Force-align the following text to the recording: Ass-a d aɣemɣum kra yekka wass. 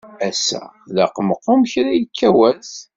Ass-a 0.27 0.63
d 0.95 0.97
aɣemɣum 1.03 1.61
kra 1.71 1.91
yekka 1.97 2.29
wass. 2.37 2.73